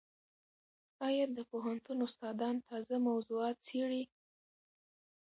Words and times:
ایا 1.07 1.25
د 1.37 1.39
پوهنتون 1.51 1.97
استادان 2.07 2.55
تازه 2.69 2.95
موضوعات 3.07 3.57
څېړي؟ 3.67 4.03